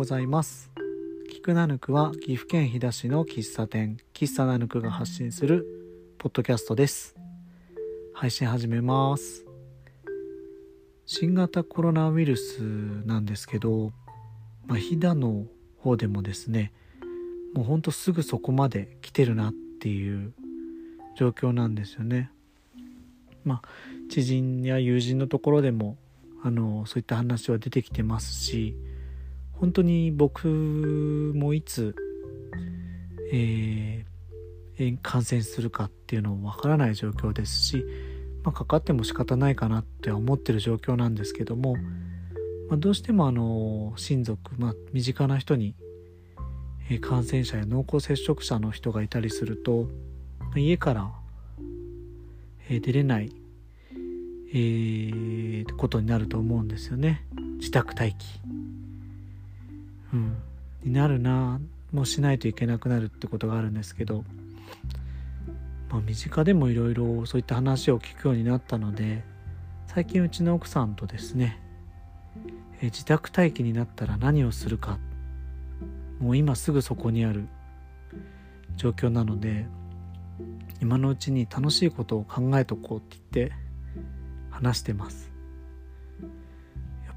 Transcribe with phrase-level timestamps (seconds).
[0.00, 0.70] ございます。
[1.30, 5.66] キクナヌクは岐阜県飛騨市の喫茶店喫茶ナヌクが発信する
[6.16, 7.14] ポッドキャストです。
[8.14, 9.44] 配信始めます。
[11.04, 12.62] 新型コロナウイルス
[13.04, 13.92] なんですけど、
[14.64, 15.44] まあ、飛騨の
[15.80, 16.72] 方でもですね
[17.52, 20.32] もうほんとすぐそこまで来てるなっていう
[21.14, 22.30] 状況なんですよね。
[23.44, 23.62] まあ
[24.08, 25.98] 知人や友人のところでも
[26.42, 28.74] あのそういった話は出てきてますし
[29.60, 30.48] 本当に僕
[31.34, 31.94] もいつ、
[33.30, 37.84] えー、感染するかっていうのもわからない状況ですし、
[38.42, 41.76] まあ、かかっても仕方ないかなって思ってる状況なんですけども、
[42.70, 45.74] まあ、どうしてもあの親族、まあ、身近な人に
[47.02, 49.88] 感染者や濃厚接触者の人がいたりすると
[50.56, 51.12] 家から
[52.68, 53.30] 出れない
[54.52, 57.24] えー、ことになると思うんですよね。
[57.58, 58.40] 自宅待機。
[60.12, 60.36] うん。
[60.82, 61.60] になるな
[61.92, 64.24] もうしないといけなくなるってことがあるんですけど
[65.90, 69.24] まあ身近でもいろいろそういった話を聞くようになったので
[69.86, 71.60] 最近うちの奥さんとですね、
[72.80, 74.98] え、自宅待機になったら何をするか
[76.20, 77.48] もう今すぐそこにある
[78.76, 79.66] 状況なので
[80.80, 83.54] 今のうちに楽しいことを考えとこうって言って
[84.50, 85.29] 話してます。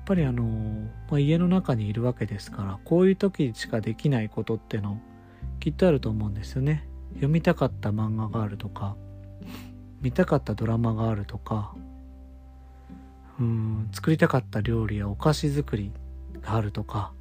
[0.06, 0.44] ぱりあの、
[1.09, 5.00] まあ、家の中にいるわけですからこういう時しかできないことっての
[5.60, 6.88] きっとあると思うんですよね。
[7.14, 8.95] 読みたかった漫画があるとか
[10.02, 11.76] 見たかったドラマがあるとか
[13.40, 15.92] うん作りたかった料理やお菓子作り
[16.42, 17.14] があるとか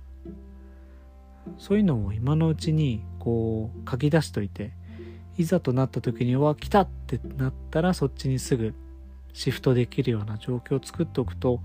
[1.59, 4.73] そういうのを今のうちにこう書き出しといて
[5.37, 8.75] いざとなった時には来たってなったらそっちにすぐ
[9.33, 11.61] シフトできるような状況を作っておくと、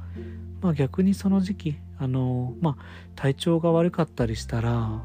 [0.62, 2.84] まあ、逆にその時期あの、まあ、
[3.16, 5.04] 体調が悪かったりしたら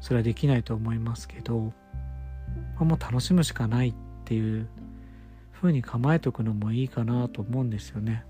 [0.00, 1.72] それはできないと思いますけど、ま
[2.80, 3.94] あ、もう楽しむしかないっ
[4.24, 4.68] ていう
[5.52, 8.24] 風に構えておくのもいいかなと思うんですよね。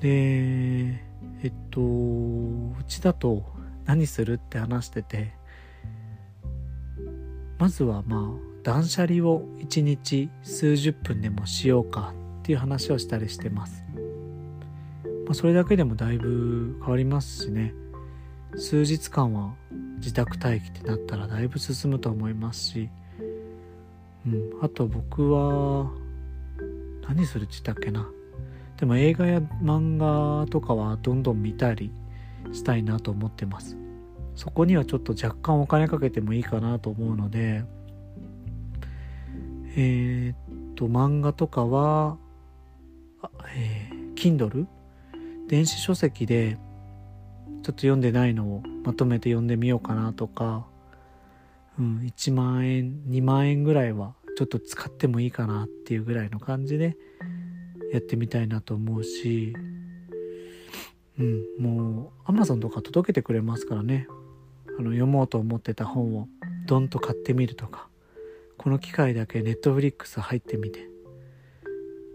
[0.00, 1.00] で
[1.42, 3.44] えっとうちだと
[3.84, 5.32] 何するって話してて
[7.58, 13.83] まずはまあ断捨離を1日数十分でもしようかっていう話をしたりしてます、
[15.26, 17.74] まあ、それだけでもだいぶ変わりますしね。
[18.56, 19.54] 数日間は
[19.96, 22.88] 自宅待機ってなったらだいぶ進むと思いますし、
[24.26, 25.90] うん、あと僕は
[27.08, 28.08] 何するって言ったっけな。
[28.76, 31.92] でも映画や漫画とかはどんどん見たり
[32.52, 33.76] したいなと思ってます。
[34.34, 37.64] そこにはちょっと若干お金かけてもいいかなと思うので。
[39.76, 42.16] えー、っと、漫画とかは、
[43.56, 44.66] えー、Kindle?
[45.54, 46.58] 電子書籍で、
[47.62, 50.66] ちょっと読んでないのをまとめて読んでみようかなとか、
[51.78, 56.96] うん、1万円、2万円ぐらいはちょっと使ってもいいかなっていうぐらいの感じで
[57.92, 59.54] やってみたいなと思うし、
[61.20, 64.08] うん、もう Amazon とか届けてくれますからね。
[64.76, 66.26] あの読もうと思ってた本を
[66.66, 67.88] ドンと買ってみるとか。
[68.58, 70.88] この機会だけネットフリックス入ってみて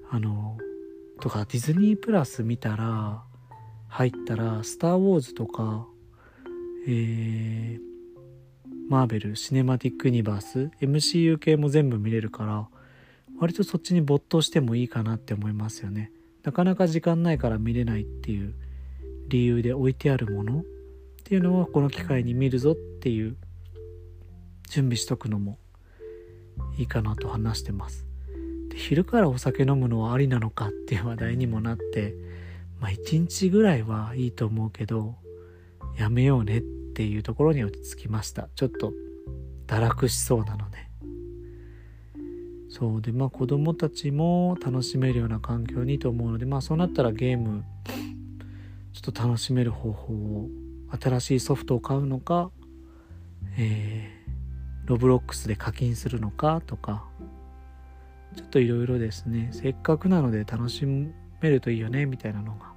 [0.10, 0.58] あの
[1.20, 3.24] とかディズニープラス見たら
[3.90, 5.88] 入ったら「スター・ウォーズ」とか
[6.88, 7.80] えー、
[8.90, 12.68] マーベル・シネマティック・ユニバース MCU 系も全部見れるから
[13.40, 16.12] 割とそっちに没頭してもいいかなって思いますよね。
[16.44, 18.54] なかなか時間ないから見れないっていう
[19.28, 20.64] 理由で置いてあるものっ
[21.24, 23.38] ていうのをこの機会に見るぞっていう
[24.70, 25.58] 準備しとくのも
[26.78, 28.06] いいかなと話してます。
[28.70, 32.16] で昼からお酒飲むのはありなのかっていう話題にもなって
[32.80, 35.16] まあ一日ぐらいはいいと思うけど
[35.98, 38.50] やめようねっていうところに落ち着きました。
[38.56, 38.94] ちょっと
[39.68, 40.90] 堕落しそうなので。
[42.70, 47.64] そうでまあ子供たちも楽しめるような環境にと思うのでまあそうなったらゲーム
[48.94, 50.50] ちょっと楽しめる方法を
[51.00, 52.52] 新しいソフトを買うのか
[53.58, 54.20] えー
[54.90, 57.06] ロブロックスで課金するのかとか
[58.36, 59.50] ちょっといろいろですね。
[59.52, 61.12] せっかくなので楽しめ
[61.42, 62.69] るといいよねみたいなのが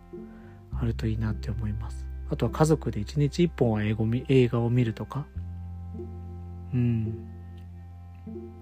[0.83, 2.05] あるといいなって思います。
[2.29, 5.27] あとは家族で1日1本は英語映画を見るとか。
[6.75, 7.29] うん。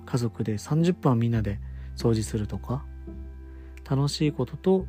[0.05, 1.59] 家族で30分はみんなで
[1.97, 2.85] 掃除するとか。
[3.89, 4.87] 楽しいことと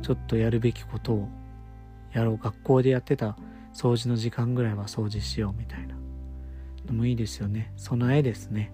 [0.00, 1.28] ちょっとやるべきことを
[2.14, 2.38] やろう。
[2.38, 3.36] 学校でやってた
[3.74, 5.94] 掃除の時間ぐらいは掃除しようみたいな。
[6.86, 7.74] のもいいですよね。
[7.76, 8.72] 備えですね。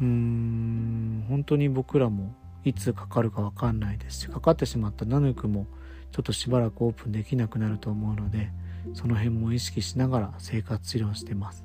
[0.00, 1.26] うーん。
[1.28, 2.32] 本当に僕らも
[2.64, 5.66] いつかかるか分かんないですしかかってしまったナヌクも
[6.12, 8.50] ちょっとしばらくオープンできなくなると思うので
[8.94, 11.64] その辺も意識しながら生活治療してます。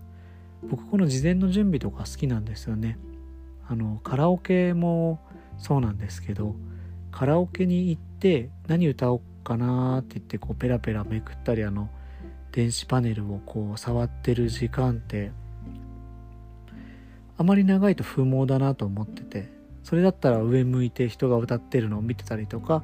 [0.69, 2.97] 僕この事前の準備とか好きなんですよね。
[3.67, 5.19] あのカラオケも
[5.57, 6.55] そうなんですけど
[7.11, 11.89] カラオケに行って何歌おうかなって言ってこうペラペラめくったりあの
[12.51, 15.31] 電子パネルをこう触ってる時間って
[17.37, 19.49] あまり長いと不毛だなと思ってて
[19.83, 22.83] それだったら上向いて人が歌ってるのを見てたりとか、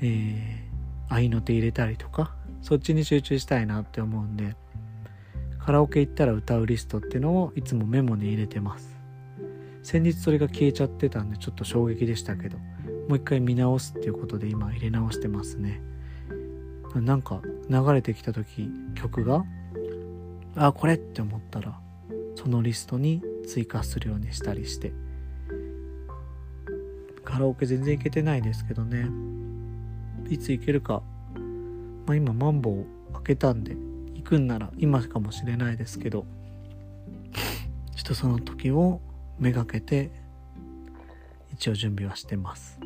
[0.00, 0.69] えー、
[1.10, 4.56] 合いの手入れたりとかそっちに集中したいなって思うんで
[5.58, 8.98] カラオケ行ったら歌うリストっていうのをいつもメモに入れてます。
[9.82, 15.82] 先日それが消えちゃってたんでちょっと衝撃でしたけどもう一回見直すっていうことで今入れ直してますね。
[16.94, 19.44] なんか流れてきた時曲が
[20.56, 21.78] あこれって思ったら
[22.34, 24.92] そのリストに追加するようにしたりして。
[27.24, 29.08] カラオケ全然行けてないですけどね。
[30.30, 31.02] いつ行けるか、
[32.06, 33.76] まあ、今マンボウ開けたんで
[34.14, 36.24] 行くんなら今かもしれないですけど
[37.96, 39.00] ちょっとその時を
[39.38, 40.10] めがけて
[41.52, 42.80] 一応準備はしてます。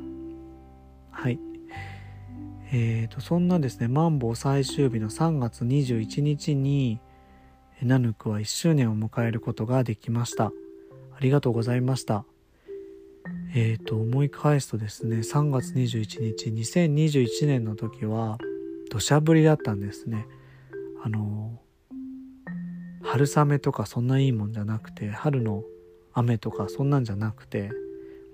[1.10, 1.38] はい。
[2.72, 6.98] えーとそんなですねマンボウ最終日の3月21日に
[7.82, 10.46] ナヌクは1周年を迎えることができました。
[10.46, 10.52] あ
[11.20, 12.24] りがとうございました。
[13.54, 18.38] えーと思い返すとですね3月21日2021年の時は
[18.90, 20.26] 土砂降りだったんですね。
[21.02, 21.60] あの
[23.02, 25.62] 春雨とかそんないいもんじゃなくて春の
[26.14, 27.70] 雨とかそんなんじゃなくて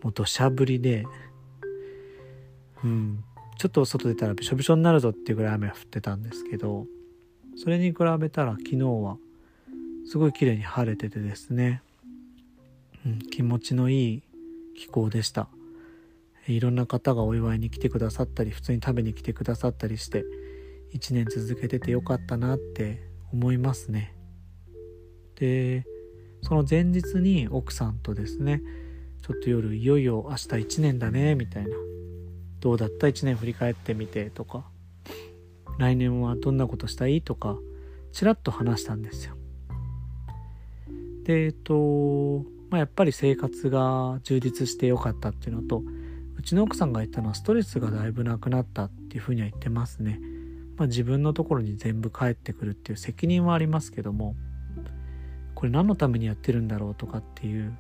[0.03, 1.05] もう土砂降りで
[2.85, 3.25] うん
[3.59, 6.87] ちょっと外出たらびしょびしょになるぞっていうぐらい雨が降ってたんですけど
[7.57, 9.19] それに比べたら昨日は
[10.09, 11.83] すごい綺麗に晴れててですね、
[13.05, 14.23] うん、気持ちのいい
[14.77, 15.49] 気候でした。
[16.47, 20.25] いろんな方がお祝いに来てくださったり普通に食べに来てくださったりして
[20.95, 23.03] 1年続けててよかったなって
[23.33, 24.17] 思いますね。
[25.37, 25.87] で
[26.43, 28.63] その前日に奥さんとですね
[29.23, 31.77] ちょっと夜いよいよ明日1年だねみたいな。
[32.61, 34.65] どうだった？1年振り返ってみてとか。
[35.79, 37.23] 来年はどんなことしたい？
[37.23, 37.59] とか
[38.13, 39.35] ちらっと話したんですよ。
[41.25, 45.83] でえっとまあ、やっぱり生活が充実してよかったっていうのと
[46.39, 50.21] うちの奥さんが言ったのはストレスがだいぶなくなったっていうふうには言ってますね、
[50.77, 54.37] まあ、自分のところに全部返ってくるっていう責任はありますけども
[55.55, 57.77] これ何のためにやってるんだろうとかっていう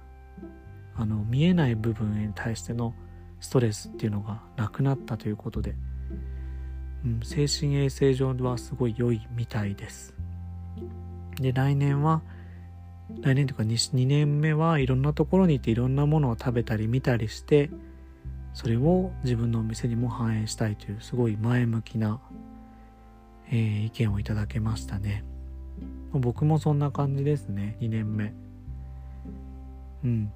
[0.96, 2.94] あの見えない部分に対しての
[3.40, 5.74] ストレスっていうのがなくなったということで、
[7.06, 10.14] うん、精神衛生上はすごい良いみたいです。
[11.40, 12.20] で来年は
[13.22, 17.70] 来年というか 2, 2年目はいろんなところに行っていろんなものを食べたり見たりして
[18.54, 22.20] それを自分のお店にも反映したいというすごい前向きな、
[23.48, 25.24] えー、意見をいただけましたね。
[26.12, 27.76] 僕もそんな感じですね。
[27.80, 28.34] 2年目。
[30.04, 30.32] うん。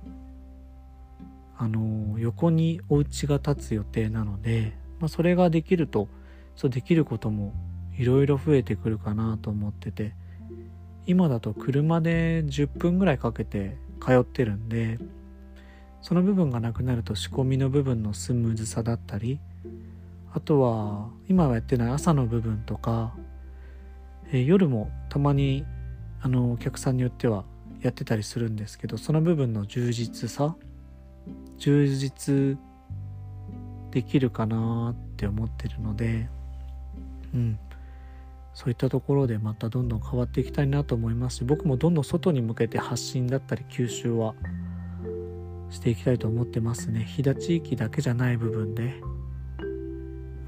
[1.56, 6.09] あの横にお家が建つ予定なので、まあ、それができると
[6.56, 7.53] そうできることも
[7.97, 10.15] いろいろ増えてくるかなと思ってて。
[11.06, 14.99] 今だと車で10分ぐらいかけて通ってるんで
[16.01, 19.41] その部分がなくなると仕込みの部分のスムーズさだったり
[20.32, 23.15] あとは今はやってない朝の部分とか、
[24.29, 25.65] えー、夜もたまに
[26.20, 27.44] あのお客さんによっては
[27.81, 30.56] やってたりするんですけどその部分の充実さ
[31.58, 32.58] 充実
[33.91, 36.29] できるかなって思ってるので
[37.34, 37.58] うん。
[38.55, 44.34] そういったところでまたどんどん変わっていきたいなと思いますし僕もどんどん外に向けて発信だったり吸収は
[45.70, 47.05] していきたいと思ってますね。
[47.05, 48.94] 飛騨地域だけじゃない部分で、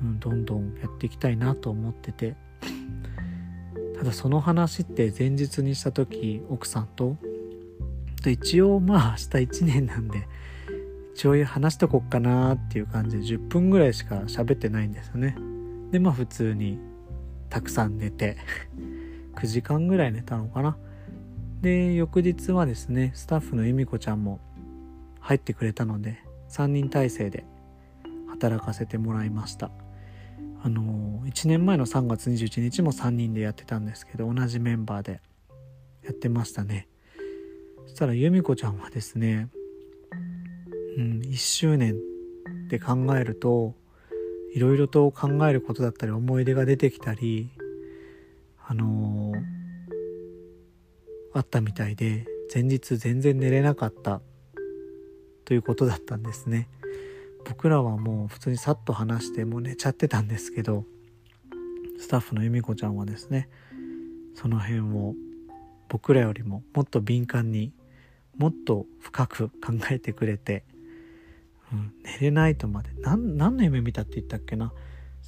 [0.01, 2.37] うん、どんどんやっていきたいなと思ってて。
[3.99, 7.17] ただその話って前日にした時奥さんと
[8.27, 10.29] 一応まあ明日1年なんで
[11.15, 15.35] 一応話しとこっかなっていう感じで10分ぐらいしか喋ってないんですよね。
[15.93, 16.79] でまあ普通に
[17.57, 18.37] たくさん寝て
[19.35, 20.77] 9時間ぐらい寝たのかな。
[21.63, 24.41] で翌日はですねスタッフの由美子ちゃんも
[25.21, 26.19] 入ってくれたので
[26.51, 27.47] 3人体制で
[28.29, 29.71] 働かせてもらいました。
[30.63, 35.23] あの1年前の3月21日も3人でやってたんですけど同じメンバーで
[36.05, 36.89] やってましたね。
[37.87, 39.49] そしたら由美子ちゃんはですね
[40.99, 41.95] うん1周年
[42.67, 43.75] って考えると
[44.57, 47.51] いろいろと考えることだったり思い出が出てきたり
[48.67, 49.39] あのー、
[51.35, 54.23] あったみたいで前日全然寝れなかった
[55.45, 56.69] ということだったんですね。
[57.45, 60.87] 僕らはもう普通にさっと話してもう寝ちゃってたんですけど
[61.99, 63.51] スタッフの由美子ちゃんはですね
[64.35, 65.15] その辺を
[65.91, 67.75] 僕らよりももっと敏感に
[68.39, 70.65] もっと深く考えてくれて、
[71.73, 74.73] うん、寝れないとまで何の夢見たって言ったっけな？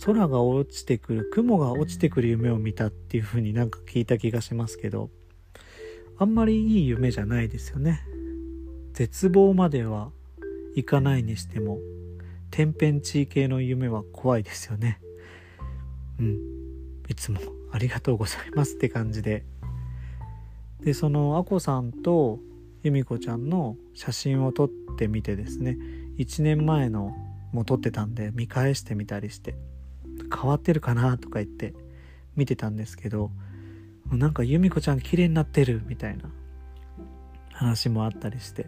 [0.05, 5.11] 空が落ちてくる雲が落ちてくる夢を見たっていう風になんか聞いた気がしますけど
[6.19, 8.01] あんまりいい夢じゃないですよね。
[8.93, 10.11] 絶望までは
[10.77, 11.79] いかないにしても
[12.51, 15.01] 天変地異系の夢は怖いですよね。
[16.21, 16.39] うん。
[17.09, 17.41] いつも
[17.73, 19.45] ありがとうございますって感じで。
[20.81, 22.39] でそのあこさんと
[22.85, 25.77] 由美子ちゃんの写真を撮ってみてですね。
[26.19, 27.15] 1年前の
[27.53, 29.55] も撮ってたんで見返してみたりして
[30.35, 31.75] 変わってるかなとか言って
[32.37, 33.31] 見てたんですけど
[34.11, 36.25] なんか由美子ちゃん綺麗になってるみたいな
[37.53, 38.67] 話もあったりして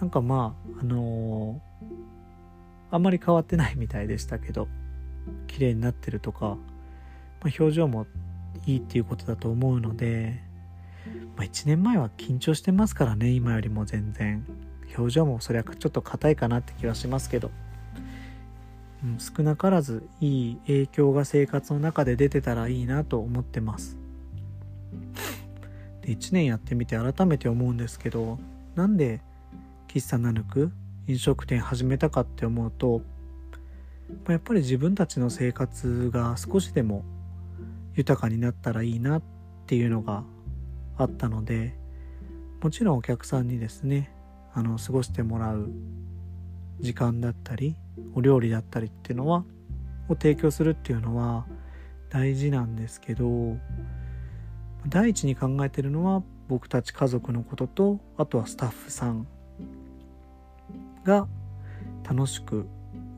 [0.00, 4.68] なんかまああのー、あんまり変わってないみたいでしたけど
[5.46, 6.56] 綺麗になってるとか、まあ、
[7.58, 8.06] 表情も
[8.66, 10.42] いいっていうことだと思うので
[11.36, 14.44] まあ、1年前は緊張してますからね今よりも全然。
[14.96, 17.50] 表情もそりゃちょっと硬いかなって気はしますけど、
[19.04, 23.96] うん、少なからずいい影響が生活の中で出てたらいいなと思ってます。
[26.02, 28.38] で1年やってみて改めて思うんですけど
[28.74, 29.20] なんで
[29.88, 30.72] 喫茶ナヌク
[31.06, 33.02] 飲食店始めたかって思うと
[34.28, 37.04] やっぱり自分たちの生活が少しでも
[37.94, 39.22] 豊かになったらいいなっ
[39.66, 40.24] ていうのが
[40.96, 41.76] あったので
[42.60, 44.11] もちろんお客さんにですね
[44.54, 45.70] あの過ごしてもらう
[46.80, 47.76] 時間だったり
[48.14, 49.44] お料理だったりっていうのは
[50.08, 51.46] を提供するっていうのは
[52.10, 53.56] 大事なんですけど
[54.86, 59.26] 第一に考えてるのは僕たち家族のこととあとはスタッフさん
[61.04, 61.26] が
[62.08, 62.66] 楽しく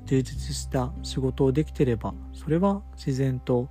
[0.05, 3.69] 充実した仕事をできてればそれは自然と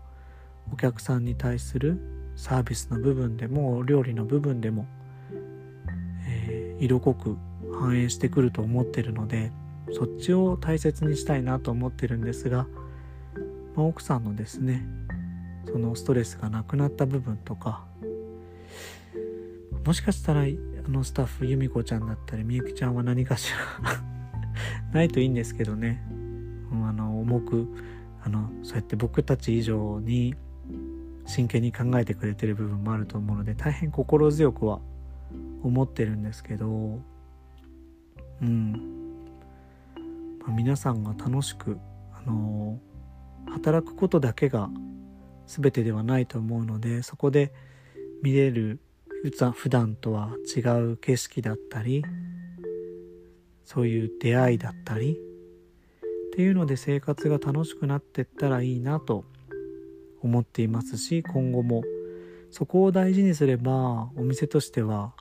[0.72, 2.00] お客さんに対する
[2.36, 4.88] サービスの部分でも料理の部分でも、
[6.28, 7.38] えー、色濃く
[7.80, 9.52] 反映してくると思ってるので
[9.92, 12.68] そっちを大切にしたいなと思ってるんですが、
[13.76, 14.86] まあ、奥さんのですね
[15.68, 17.86] そのストレスがなくなった部分とか
[19.86, 23.52] もしかしたらあのスタッフ由美子ちゃんだったりみゆきちゃんは何かし
[23.84, 24.02] ら
[24.94, 26.02] ないといいんですけどね、
[26.72, 27.68] うん、あの重く
[28.24, 30.36] あのそうやって僕たち以上に
[31.26, 34.80] 真剣に考えてくれてる部分もあると思うので大変心強くは
[35.64, 37.00] 思ってるんですけど
[38.42, 38.72] うん、
[40.46, 41.78] まあ、皆さんが楽しく
[42.14, 44.70] あのー、働くことだけが
[45.48, 47.54] 全てではないと思うのでそこで
[48.22, 48.80] 見れる
[49.54, 52.04] 普段とは違う景色だったり
[53.64, 59.24] そういう出会いだったりっていうので生活が楽しくなってったらいいなと
[60.22, 61.84] 思っていますし今後も
[62.52, 65.14] そこを大事にすればお店としては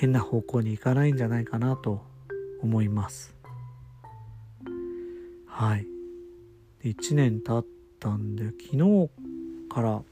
[0.00, 2.02] 変な方向に行かないんじゃないかなと
[2.62, 3.34] 思います。
[5.46, 5.86] はい。
[6.84, 7.66] 1年経っ
[7.98, 9.10] たんで昨日
[9.68, 10.02] から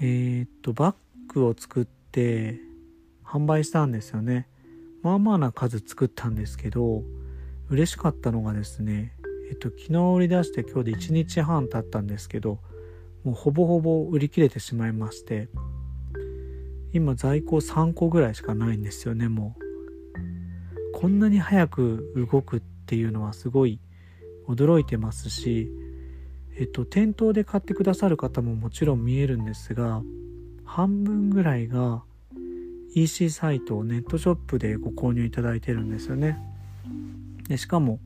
[0.00, 0.96] えー、っとバッ
[1.32, 2.58] グを作って
[3.24, 4.48] 販売したんですよね。
[5.02, 7.04] まあまあな数作ったんですけど
[7.70, 9.12] 嬉しかったのがですね
[9.50, 12.58] えっと、昨日売り出して今日で1日半経ったんですけど
[13.22, 15.48] もうほぼほぼ売り切れてしまいまして
[16.92, 19.62] 今在庫3個ぐらいしかないんですよねもう。
[20.92, 23.80] こんなに早く動くっていうのはすごい
[24.46, 25.68] 驚いてますし
[26.56, 30.02] えっと店頭で買ってくださる方ももちろん見えるんですが
[30.64, 32.04] 半分ぐらいが
[32.94, 36.38] EC サイトをネットショップでご購入いただいてるんですよね。
[37.48, 37.98] でしかも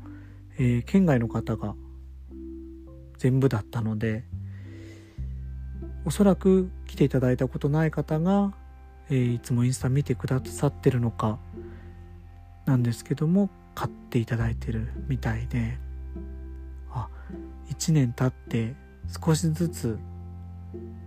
[0.59, 1.75] えー、県外の方が
[3.19, 4.25] 全部だったので
[6.05, 8.55] おそらく来ていただいたことない方が、
[9.11, 11.39] えー、いつもインスタ見てくださってるのか
[12.65, 15.79] なんですけども買っていただいてるみたいで
[16.91, 17.09] あ
[17.71, 18.75] 1年経って
[19.25, 19.99] 少しずつ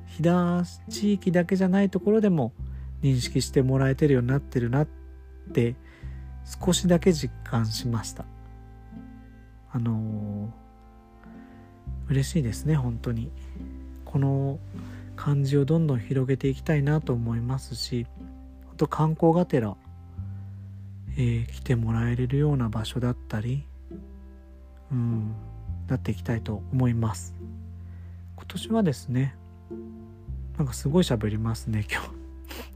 [0.08, 2.54] 飛騨地域だけじゃないところでも
[3.02, 4.88] 認識してもらえてるようになってるなっ
[5.54, 5.76] て
[6.64, 8.26] 少しだけ実感しました。
[9.72, 13.32] あのー、嬉しいですね本当に
[14.04, 14.58] この
[15.20, 18.08] 感じをどんどん広げていきたいなと思いますし
[18.72, 19.76] あと観光がてら、
[21.18, 23.66] えー、来てもらえれるような場所だったり
[24.94, 25.36] うん
[25.90, 27.36] なっていきたいと思います。
[28.38, 29.36] 今年はですね
[30.58, 32.10] なんかすごい喋りますね今日。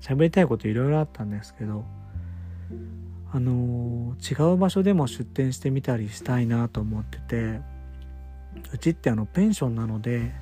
[0.13, 1.85] 喋りたいこといろいろあったんですけど
[3.31, 7.61] あの違う場所でも出店してみたりしたいなと思ってて
[8.73, 10.33] うちってあのペンションなので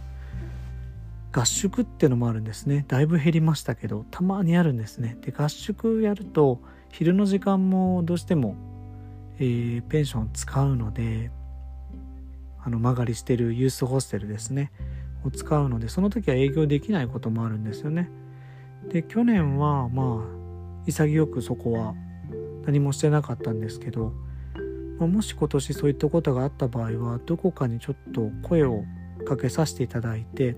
[1.32, 2.86] 合宿ってのもあるんですね。
[2.88, 5.18] だいぶ減りましたけどたまにあるんですね。
[5.22, 6.60] で合宿やると
[6.90, 8.56] 昼の時間もどうしても、
[9.38, 11.32] えー、ペンション使うので
[12.64, 14.72] あの間借りしてるユースホステルですね。
[15.24, 18.10] を使うのでその時は営業できないこともあるんですよね。
[18.90, 20.42] で去年はまあ
[20.88, 21.94] 潔くそこは
[22.66, 24.14] 何もしてなかったんですけど、
[25.00, 28.84] まあ、もし今年そういったことがあった場合はどこかにちょっと声を
[29.26, 30.56] かけさせていただいて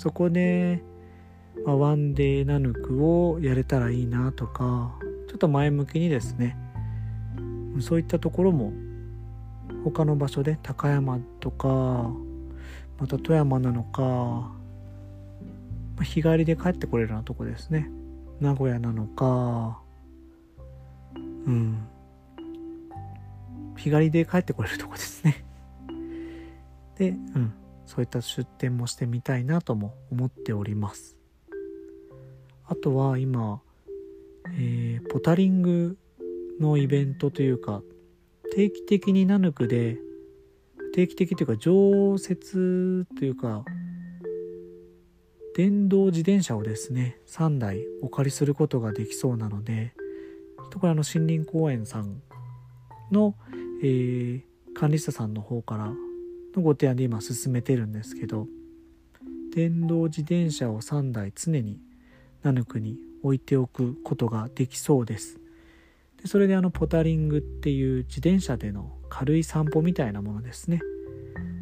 [0.00, 0.82] そこで、
[1.66, 4.94] まあ、ワンデーナヌクをやれたらいいなとか
[5.28, 6.56] ちょっと前向きにですね
[7.80, 8.72] そういったところも
[9.84, 11.68] 他の場所で高山とか
[12.98, 14.52] また富山なのか、ま
[16.00, 17.90] あ、日帰りで帰ってこれるようなとこですね。
[18.40, 19.82] 名古屋なのか
[21.46, 21.86] うん。
[23.76, 25.44] 日帰りで帰ってこれるとこですね。
[26.96, 27.52] でうん。
[27.90, 31.16] そういった出店もしてみたいなとも思っております。
[32.64, 33.60] あとは今、
[34.56, 35.98] えー、ポタリング
[36.60, 37.82] のイベントというか
[38.54, 39.98] 定期的にナヌクで
[40.94, 43.64] 定期的というか常設というか
[45.56, 49.94] 電動自転車をですね3台お借りすることができそうなので
[50.56, 52.22] これあの森林公園さん
[53.10, 53.34] の、
[53.82, 54.42] えー、
[54.74, 55.92] 管理者さんの方から
[56.54, 58.46] のご提案で今進めてるんですけど
[59.54, 61.80] 電動自転車を3台常に
[62.42, 65.38] ナヌクに置いておくことができそうです。
[66.22, 70.80] でそれであのポタリングっていう自転車での軽い散歩みたいなものですね。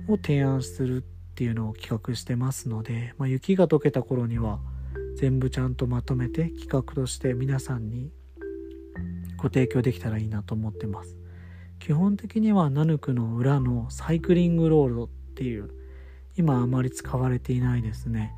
[0.09, 1.01] を提案するっ
[1.35, 4.59] ていうのを企画してますので、まあ、雪が溶けた頃には
[5.17, 8.11] 全部ちゃんとまとめて企画として皆さんに
[9.37, 11.18] ご提供できたらいいなと思ってます。
[11.79, 15.71] 基本的にはナヌクの裏のサイクリングロードっていう
[16.37, 18.35] 今あまり使われていないですね。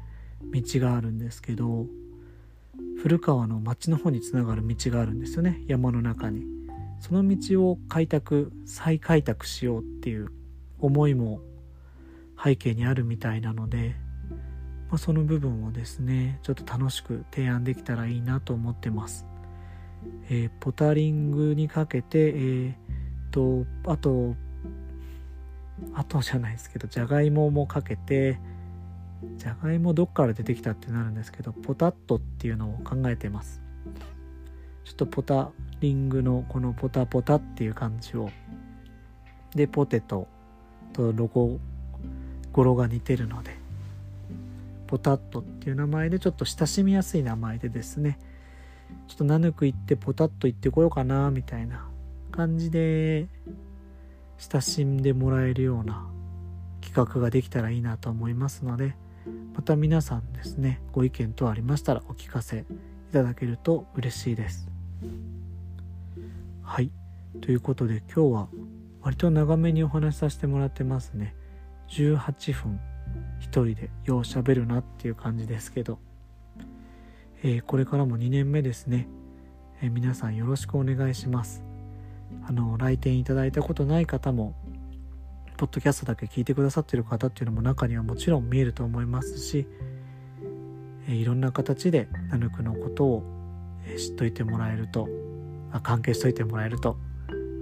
[0.53, 1.87] 道があるんですけど
[3.03, 5.63] 古川の町の方につながる道があるんですよね。
[5.67, 6.61] 山の中に。
[7.01, 10.29] その道を開拓再開拓しようっていう
[10.79, 11.41] 思いも
[12.43, 13.97] 背景にあるみたいなので、
[14.89, 19.27] まあ、その部分をですねちょっと楽しく提案できたらいいなと思ってます、
[20.29, 22.75] えー、ポタリングにかけてえー、
[23.31, 24.35] とあと
[25.95, 28.39] あとじゃないですけどじゃがいももかけて
[29.37, 33.61] じゃがいもどっから出てきたってなるんですけどポタットっていうのを考えてます。
[34.85, 38.31] ちょっとポタリングのこのポタポタっていう感じを。
[39.55, 40.29] でポテト
[40.93, 41.59] とロゴ
[42.53, 43.61] 語呂が似てるので。
[44.91, 48.19] ポタットっていう名前でちょっと親しみやすい名前でですね。
[49.07, 51.90] ちょっとナヌク行ってポタッと行ってこようかなみたいな。
[52.41, 53.29] 感じで
[54.39, 56.11] 親しんでもらえるような
[56.81, 58.97] 企画ができたらいいなと思いますので
[59.55, 64.71] また皆さんですねご意見等ありましたらお聞かせいただけると嬉しいです。
[66.63, 66.91] はい。
[67.43, 68.49] ということで今日は
[69.03, 71.35] 割と長めにお話しさせてもらってますね。
[71.91, 72.81] 18分
[73.39, 75.99] 一人でようしゃべるなっていう感じですけど、
[77.43, 79.09] えー、これからも2年目ですね、
[79.83, 81.70] えー、皆さんよろしくお願いします。
[82.47, 84.55] あの来店いただいたことない方も
[85.57, 89.67] ポッドキャストだけ聞いてくださってる方っていうのも中にはもちろん見えると思いますし、
[91.09, 93.23] え、いろんな形でナヌクのことを、
[93.97, 95.09] 知っといてもらえると
[95.73, 96.97] あ関係しといてもらえると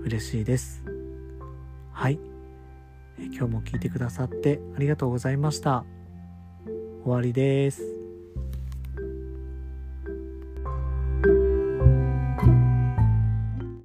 [0.03, 0.83] 嬉しいです
[1.93, 2.19] はい
[3.19, 5.85] 今日も聞いてくださってありがとうございました。
[7.09, 7.98] 終わりです。